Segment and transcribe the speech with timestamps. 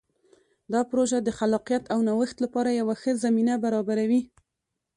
[0.73, 4.21] دا پروژه د خلاقیت او نوښت لپاره یوه ښه زمینه برابروي.